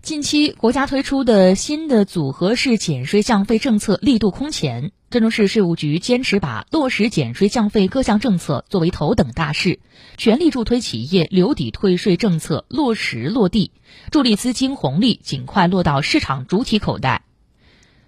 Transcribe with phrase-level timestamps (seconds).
[0.00, 9.80] 近期国家推出的新的组合式减税降费政策力度空前，郑州市税务局坚持把落实减税降费各项政策作为头等大事，
[10.16, 13.72] 全力助推企业留抵退税政策落实落地，
[14.10, 17.24] 助力资金红利尽快落到市场主体口袋。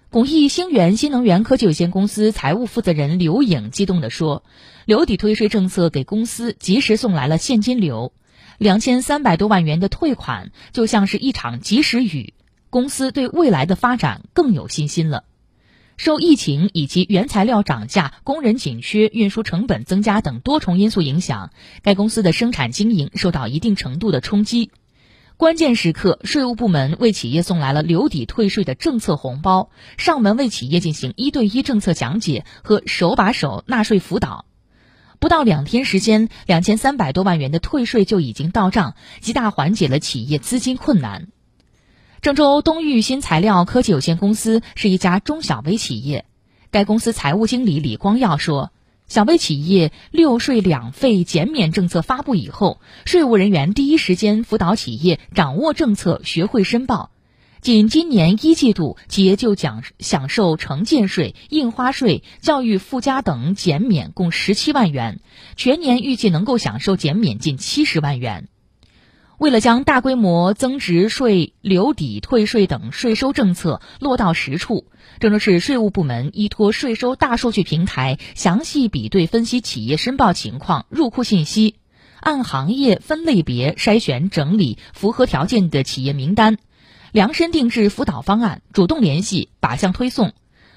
[0.09, 4.43] 巩义星源新能源科技有限公司财务负责人刘颖激动地说
[4.85, 8.11] ：“留抵退税政策给公司及时送来了现金流。”
[8.61, 12.35] 两千三百多万元的退款就像是一场及时雨，
[12.69, 15.23] 公司对未来的发展更有信心了。
[15.97, 21.49] 受疫情以及原材料涨价、工人紧缺、运输成本增加等多重因素影响，
[21.81, 24.69] 该公司的生产经营受到一定程度的冲击。
[25.37, 34.45] 关键时刻，税务部门为企业送来了留抵退税的政策红包，上门为企业进行一对一政策讲解和手把手纳税辅导。
[35.21, 41.27] 不到两天时间，两千三百多万元的退税就已经到账，极大缓解了企业资金困难。
[42.23, 46.25] 郑州东裕新材料科技有限公司是一家中小微企业，
[46.71, 48.71] 该公司财务经理李光耀说
[49.07, 57.11] ：“小微企业六税两费减免政策发布以后，税务人员第一时间辅导企业掌握政策，学会申报。”
[57.61, 65.19] 仅今年一季度，企业就奖享受城建税、印花税、教育附加等减免共十七万元，
[65.55, 68.47] 全年预计能够享受减免近七十万元。
[69.37, 74.87] 为了将大规模增值税留抵退税等税收政策落到实处，
[75.19, 81.75] 郑州市税务部门依托税收大数据平台，详细比对分析企业申报情况、入库信息，
[82.21, 86.57] 按行业分类别筛选整理符合条件的企业名单。
[87.11, 90.31] 量身定制辅导方案，主动联系，靶向推送，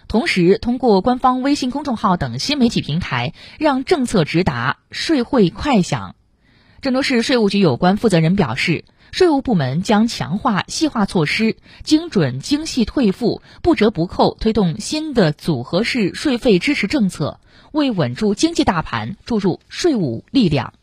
[0.09, 6.17] 同时通过官方微信公众号等新媒体平台，让政策直达，税会快享。
[6.81, 17.39] 郑州市税务局有关负责人表示，税务部门将强化细化措施，精准精细退付，不折不扣推动新的组合式税费支持政策，
[17.71, 20.75] 为稳住经济大盘注入税务力量。